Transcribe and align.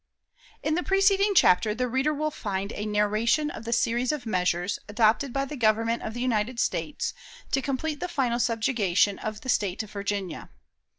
In 0.63 0.73
the 0.73 0.81
preceding 0.81 1.35
chapter 1.35 1.75
the 1.75 1.87
reader 1.87 2.11
will 2.11 2.31
find 2.31 2.71
a 2.73 2.87
narration 2.87 3.51
of 3.51 3.65
the 3.65 3.71
series 3.71 4.11
of 4.11 4.25
measures, 4.25 4.79
adopted 4.89 5.31
by 5.31 5.45
the 5.45 5.55
Government 5.55 6.01
of 6.01 6.15
the 6.15 6.21
United 6.21 6.59
States, 6.59 7.13
to 7.51 7.61
complete 7.61 7.99
the 7.99 8.07
final 8.07 8.39
subjugation 8.39 9.19
of 9.19 9.41
the 9.41 9.49
State 9.49 9.83
of 9.83 9.91
Virginia. 9.91 10.49